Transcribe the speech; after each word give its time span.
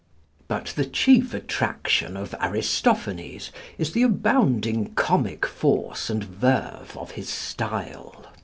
But 0.47 0.73
the 0.75 0.85
chief 0.87 1.31
attraction 1.31 2.17
of 2.17 2.33
Aristophanes 2.41 3.51
is 3.77 3.91
the 3.91 4.01
abounding 4.01 4.95
comic 4.95 5.45
force 5.45 6.09
and 6.09 6.23
verve 6.23 6.97
of 6.97 7.11
his 7.11 7.29
style. 7.29 8.25